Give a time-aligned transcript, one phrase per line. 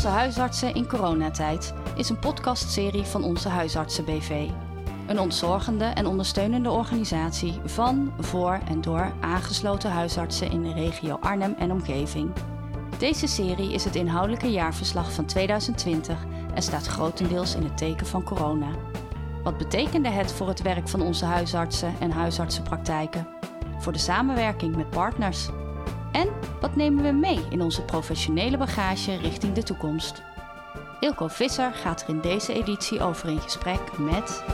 [0.00, 4.48] Onze huisartsen in coronatijd is een podcastserie van Onze Huisartsen BV.
[5.06, 11.54] Een ontzorgende en ondersteunende organisatie van, voor en door aangesloten huisartsen in de regio Arnhem
[11.58, 12.30] en omgeving.
[12.98, 18.22] Deze serie is het inhoudelijke jaarverslag van 2020 en staat grotendeels in het teken van
[18.22, 18.70] corona.
[19.42, 23.28] Wat betekende het voor het werk van onze huisartsen en huisartsenpraktijken?
[23.78, 25.48] Voor de samenwerking met partners?
[26.12, 26.28] En
[26.60, 30.22] wat nemen we mee in onze professionele bagage richting de toekomst?
[31.00, 34.44] Ilko Visser gaat er in deze editie over in gesprek met.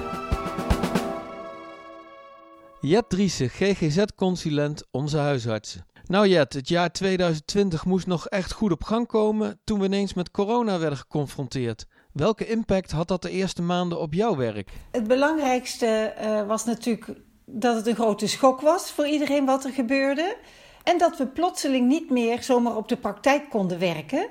[2.80, 5.86] Jet Driessen, GGZ-consulent Onze Huisartsen.
[6.04, 10.14] Nou Jet, het jaar 2020 moest nog echt goed op gang komen toen we ineens
[10.14, 11.86] met corona werden geconfronteerd.
[12.12, 14.70] Welke impact had dat de eerste maanden op jouw werk?
[14.90, 17.12] Het belangrijkste uh, was natuurlijk
[17.44, 20.36] dat het een grote schok was voor iedereen wat er gebeurde.
[20.86, 24.28] En dat we plotseling niet meer zomaar op de praktijk konden werken.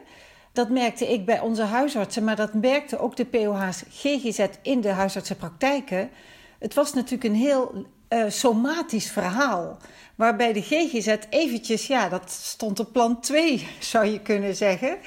[0.52, 4.90] Dat merkte ik bij onze huisartsen, maar dat merkte ook de POH's GGZ in de
[4.90, 6.10] huisartsenpraktijken.
[6.60, 9.78] Het was natuurlijk een heel uh, somatisch verhaal.
[10.16, 14.98] Waarbij de GGZ eventjes, ja, dat stond op plan 2, zou je kunnen zeggen.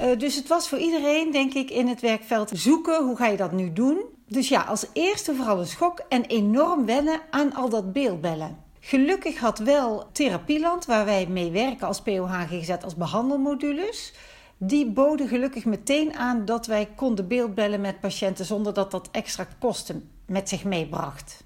[0.00, 3.04] Uh, dus het was voor iedereen, denk ik, in het werkveld zoeken.
[3.04, 4.04] Hoe ga je dat nu doen?
[4.28, 8.63] Dus ja, als eerste vooral een schok en enorm wennen aan al dat beeldbellen.
[8.86, 14.12] Gelukkig had wel Therapieland, waar wij mee werken als POH GGZ als behandelmodules,
[14.56, 19.46] die boden gelukkig meteen aan dat wij konden beeldbellen met patiënten zonder dat dat extra
[19.58, 21.44] kosten met zich meebracht.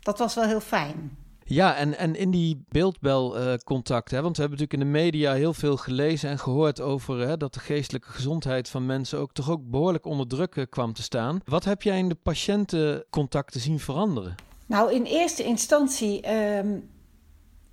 [0.00, 1.16] Dat was wel heel fijn.
[1.44, 5.54] Ja, en, en in die beeldbelcontact, uh, want we hebben natuurlijk in de media heel
[5.54, 9.70] veel gelezen en gehoord over hè, dat de geestelijke gezondheid van mensen ook toch ook
[9.70, 11.40] behoorlijk onder druk uh, kwam te staan.
[11.44, 14.47] Wat heb jij in de patiëntencontacten zien veranderen?
[14.68, 16.90] Nou, in eerste instantie um,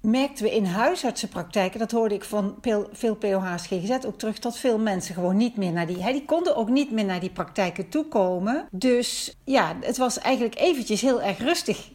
[0.02, 2.58] merkten we in huisartsenpraktijken, dat hoorde ik van
[2.92, 6.26] veel POH's GGZ ook terug, dat veel mensen gewoon niet meer naar die, hè, die
[6.26, 8.68] konden ook niet meer naar die praktijken toekomen.
[8.72, 11.92] Dus ja, het was eigenlijk eventjes heel erg rustig.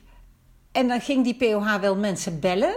[0.73, 2.75] En dan ging die POH wel mensen bellen.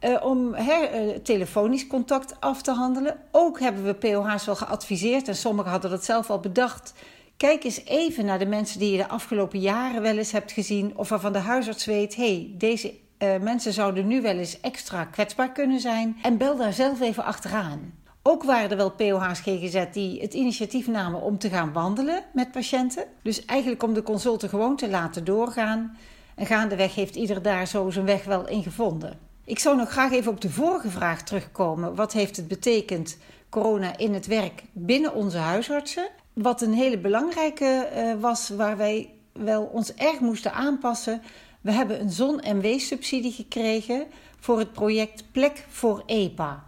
[0.00, 3.20] Uh, om uh, telefonisch contact af te handelen.
[3.30, 6.92] Ook hebben we POH's wel geadviseerd, en sommigen hadden dat zelf al bedacht,
[7.36, 10.96] Kijk eens even naar de mensen die je de afgelopen jaren wel eens hebt gezien,
[10.96, 15.52] of waarvan de huisarts weet: hey, deze uh, mensen zouden nu wel eens extra kwetsbaar
[15.52, 16.16] kunnen zijn.
[16.22, 17.94] En bel daar zelf even achteraan.
[18.22, 22.52] Ook waren er wel POH's GGZ die het initiatief namen om te gaan wandelen met
[22.52, 23.04] patiënten.
[23.22, 25.96] Dus eigenlijk om de consulten gewoon te laten doorgaan.
[26.34, 29.18] En gaandeweg heeft ieder daar zo zijn weg wel in gevonden.
[29.44, 31.94] Ik zou nog graag even op de vorige vraag terugkomen.
[31.94, 33.18] Wat heeft het betekend
[33.48, 36.08] corona in het werk binnen onze huisartsen?
[36.42, 41.22] Wat een hele belangrijke uh, was, waar wij wel ons erg moesten aanpassen.
[41.60, 44.06] We hebben een zon- en weessubsidie gekregen
[44.38, 46.64] voor het project Plek voor EPA.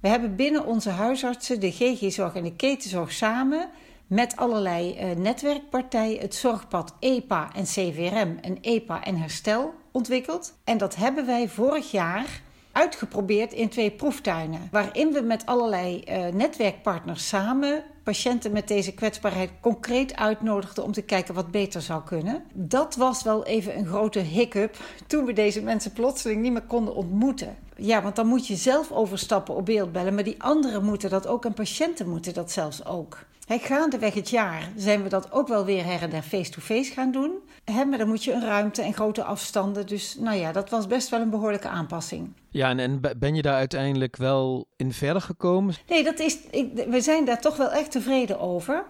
[0.00, 3.68] We hebben binnen onze huisartsen, de GG-zorg en de ketenzorg samen
[4.06, 10.54] met allerlei uh, netwerkpartijen het zorgpad EPA en CVRM en EPA en Herstel ontwikkeld.
[10.64, 16.26] En dat hebben wij vorig jaar uitgeprobeerd in twee proeftuinen, waarin we met allerlei uh,
[16.26, 22.44] netwerkpartners samen patiënten met deze kwetsbaarheid concreet uitnodigden om te kijken wat beter zou kunnen.
[22.52, 26.94] Dat was wel even een grote hiccup toen we deze mensen plotseling niet meer konden
[26.94, 27.56] ontmoeten.
[27.76, 31.44] Ja, want dan moet je zelf overstappen op beeldbellen, maar die anderen moeten dat ook
[31.44, 33.18] en patiënten moeten dat zelfs ook.
[33.50, 37.12] He, gaandeweg het jaar zijn we dat ook wel weer her en der face-to-face gaan
[37.12, 37.32] doen.
[37.64, 39.86] He, maar dan moet je een ruimte en grote afstanden.
[39.86, 42.32] Dus nou ja, dat was best wel een behoorlijke aanpassing.
[42.50, 45.74] Ja, en, en ben je daar uiteindelijk wel in verder gekomen?
[45.88, 48.84] Nee, dat is, ik, we zijn daar toch wel echt tevreden over.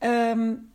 [0.00, 0.70] Um,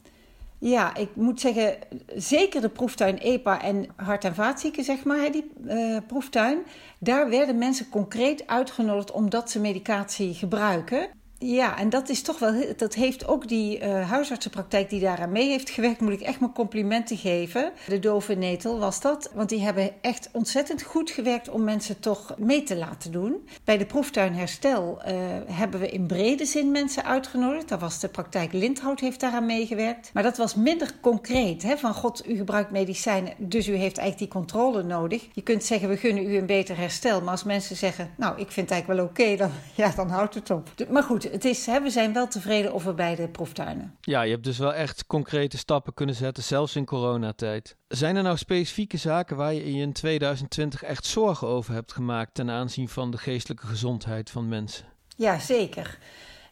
[0.57, 1.77] ja, ik moet zeggen,
[2.15, 6.57] zeker de proeftuin EPA en hart- en vaatzieken, zeg maar, die uh, proeftuin.
[6.99, 11.09] Daar werden mensen concreet uitgenodigd omdat ze medicatie gebruiken.
[11.41, 12.53] Ja, en dat is toch wel.
[12.77, 16.53] Dat heeft ook die uh, huisartsenpraktijk die daaraan mee heeft gewerkt, moet ik echt mijn
[16.53, 17.71] complimenten geven.
[17.87, 19.31] De Dove Netel was dat.
[19.33, 23.47] Want die hebben echt ontzettend goed gewerkt om mensen toch mee te laten doen.
[23.63, 25.13] Bij de proeftuin Herstel uh,
[25.45, 27.69] hebben we in brede zin mensen uitgenodigd.
[27.69, 30.09] Daar was de praktijk Lindhout heeft daaraan meegewerkt.
[30.13, 31.63] Maar dat was minder concreet.
[31.63, 31.77] Hè?
[31.77, 35.27] Van god, u gebruikt medicijnen, dus u heeft eigenlijk die controle nodig.
[35.33, 37.21] Je kunt zeggen, we gunnen u een beter herstel.
[37.21, 39.51] Maar als mensen zeggen, nou, ik vind het eigenlijk wel oké, dan,
[39.85, 40.69] ja, dan houdt het op.
[40.89, 43.95] Maar goed, het is, hè, we zijn wel tevreden over beide proeftuinen.
[44.01, 47.75] Ja, je hebt dus wel echt concrete stappen kunnen zetten, zelfs in coronatijd.
[47.87, 52.49] Zijn er nou specifieke zaken waar je in 2020 echt zorgen over hebt gemaakt ten
[52.49, 54.85] aanzien van de geestelijke gezondheid van mensen?
[55.15, 55.97] Ja, zeker.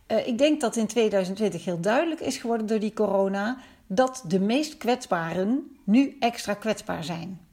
[0.07, 3.57] Uh, ik denk dat in 2020 heel duidelijk is geworden door die corona
[3.87, 7.46] dat de meest kwetsbaren nu extra kwetsbaar zijn.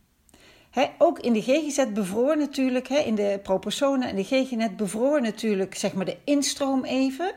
[0.99, 5.93] Ook in de GGZ bevroor natuurlijk, in de propersonen en de GGNet bevroor natuurlijk zeg
[5.93, 7.33] maar de instroom even.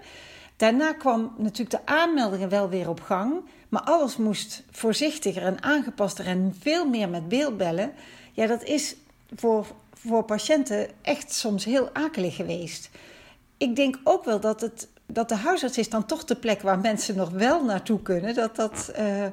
[0.55, 3.33] Daarna kwam natuurlijk de aanmeldingen wel weer op gang.
[3.69, 7.91] Maar alles moest voorzichtiger en aangepaster en veel meer met beeldbellen.
[8.31, 8.95] Ja, dat is
[9.35, 12.89] voor, voor patiënten echt soms heel akelig geweest.
[13.57, 16.79] Ik denk ook wel dat, het, dat de huisarts is dan toch de plek waar
[16.79, 18.35] mensen nog wel naartoe kunnen.
[18.35, 19.25] Dat dat, uh,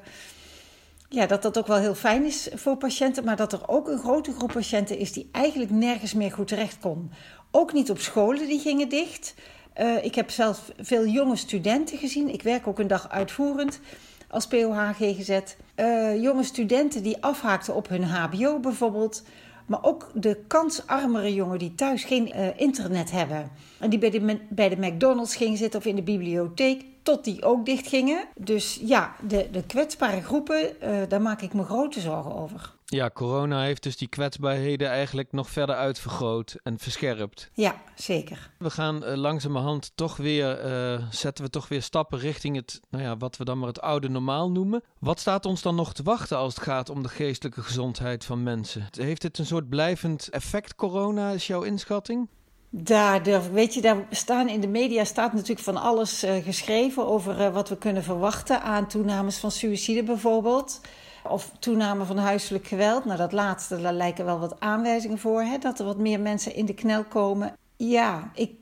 [1.14, 3.24] ja, dat dat ook wel heel fijn is voor patiënten.
[3.24, 6.78] Maar dat er ook een grote groep patiënten is die eigenlijk nergens meer goed terecht
[6.80, 7.10] kon.
[7.50, 9.34] Ook niet op scholen, die gingen dicht.
[9.80, 12.32] Uh, ik heb zelf veel jonge studenten gezien.
[12.32, 13.80] Ik werk ook een dag uitvoerend
[14.28, 15.40] als POH GGZ.
[15.76, 19.22] Uh, jonge studenten die afhaakten op hun HBO bijvoorbeeld.
[19.66, 23.50] Maar ook de kansarmere jongen die thuis geen uh, internet hebben.
[23.78, 26.84] En die bij de, bij de McDonald's gingen zitten of in de bibliotheek.
[27.04, 28.28] Tot die ook dicht gingen.
[28.34, 32.72] Dus ja, de, de kwetsbare groepen, uh, daar maak ik me grote zorgen over.
[32.84, 37.50] Ja, corona heeft dus die kwetsbaarheden eigenlijk nog verder uitvergroot en verscherpt.
[37.52, 38.50] Ja, zeker.
[38.58, 43.04] We gaan uh, langzamerhand toch weer, uh, zetten we toch weer stappen richting het, nou
[43.04, 44.82] ja, wat we dan maar het oude normaal noemen.
[44.98, 48.42] Wat staat ons dan nog te wachten als het gaat om de geestelijke gezondheid van
[48.42, 48.88] mensen?
[48.90, 52.28] Heeft dit een soort blijvend effect, corona, is jouw inschatting?
[52.76, 57.40] Daar, weet je, daar staan in de media staat natuurlijk van alles uh, geschreven over
[57.40, 60.80] uh, wat we kunnen verwachten aan toenames van suïcide bijvoorbeeld.
[61.28, 63.04] Of toename van huiselijk geweld.
[63.04, 65.42] Nou, dat laatste, daar lijken wel wat aanwijzingen voor.
[65.42, 67.56] Hè, dat er wat meer mensen in de knel komen.
[67.76, 68.52] Ja, ik,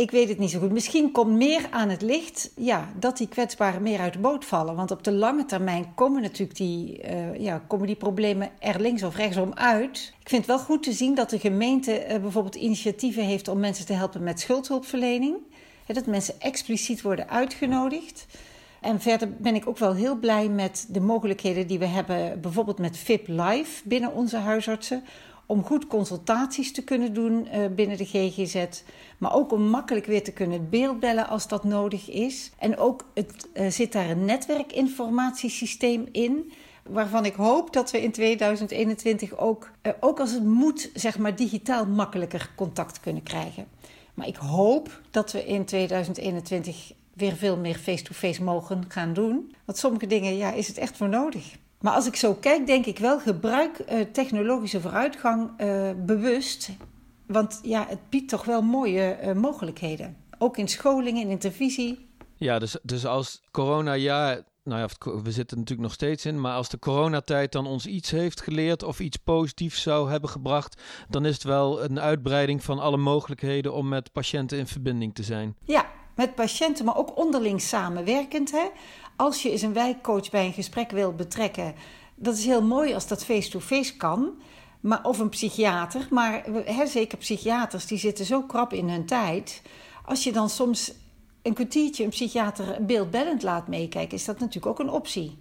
[0.00, 0.72] ik weet het niet zo goed.
[0.72, 4.74] Misschien komt meer aan het licht ja, dat die kwetsbaren meer uit de boot vallen.
[4.74, 9.02] Want op de lange termijn komen natuurlijk die, uh, ja, komen die problemen er links
[9.02, 10.14] of rechtsom uit.
[10.20, 13.60] Ik vind het wel goed te zien dat de gemeente uh, bijvoorbeeld initiatieven heeft om
[13.60, 15.36] mensen te helpen met schuldhulpverlening.
[15.86, 18.26] Dat mensen expliciet worden uitgenodigd.
[18.80, 22.78] En verder ben ik ook wel heel blij met de mogelijkheden die we hebben, bijvoorbeeld
[22.78, 25.04] met VIP Live binnen onze huisartsen.
[25.50, 28.64] Om goed consultaties te kunnen doen uh, binnen de GGZ.
[29.18, 32.50] Maar ook om makkelijk weer te kunnen beeldbellen als dat nodig is.
[32.58, 36.52] En ook het, uh, zit daar een netwerkinformatiesysteem in
[36.82, 41.36] waarvan ik hoop dat we in 2021 ook, uh, ook als het moet, zeg maar
[41.36, 43.66] digitaal makkelijker contact kunnen krijgen.
[44.14, 49.54] Maar ik hoop dat we in 2021 weer veel meer face-to-face mogen gaan doen.
[49.64, 51.56] Want sommige dingen, ja, is het echt voor nodig.
[51.80, 56.70] Maar als ik zo kijk, denk ik wel, gebruik uh, technologische vooruitgang uh, bewust.
[57.26, 60.16] Want ja, het biedt toch wel mooie uh, mogelijkheden.
[60.38, 62.08] Ook in scholingen, in intervisie.
[62.36, 66.54] Ja, dus, dus als corona, ja, nou ja, we zitten natuurlijk nog steeds in, maar
[66.54, 71.24] als de coronatijd dan ons iets heeft geleerd of iets positiefs zou hebben gebracht, dan
[71.24, 75.56] is het wel een uitbreiding van alle mogelijkheden om met patiënten in verbinding te zijn.
[75.64, 78.50] Ja, met patiënten, maar ook onderling samenwerkend.
[78.50, 78.64] Hè?
[79.16, 81.74] Als je eens een wijkcoach bij een gesprek wil betrekken,
[82.14, 84.30] dat is heel mooi als dat face-to-face kan.
[84.80, 89.62] Maar, of een psychiater, maar hè, zeker psychiaters, die zitten zo krap in hun tijd.
[90.04, 90.92] Als je dan soms
[91.42, 95.38] een kwartiertje een psychiater beeldbellend laat meekijken, is dat natuurlijk ook een optie.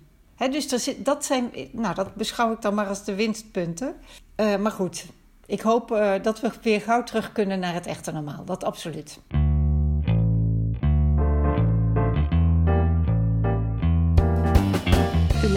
[0.51, 3.95] Dus zit, dat, zijn, nou, dat beschouw ik dan maar als de winstpunten.
[4.35, 5.05] Uh, maar goed,
[5.45, 8.45] ik hoop uh, dat we weer gauw terug kunnen naar het echte normaal.
[8.45, 9.19] Dat absoluut.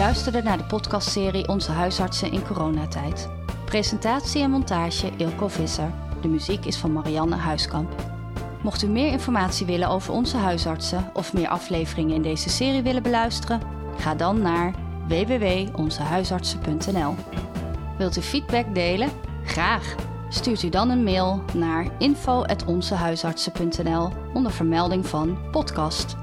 [0.03, 3.29] Luisterde naar de podcastserie Onze huisartsen in coronatijd.
[3.65, 5.91] Presentatie en montage Ilko Visser.
[6.21, 8.01] De muziek is van Marianne Huiskamp.
[8.63, 13.03] Mocht u meer informatie willen over onze huisartsen of meer afleveringen in deze serie willen
[13.03, 13.61] beluisteren,
[13.97, 14.73] ga dan naar
[15.07, 17.15] www.onzehuisartsen.nl.
[17.97, 19.09] Wilt u feedback delen?
[19.43, 19.95] Graag!
[20.29, 26.15] Stuurt u dan een mail naar info.onzehuisartsen.nl onder vermelding van podcast.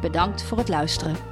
[0.00, 1.31] Bedankt voor het luisteren.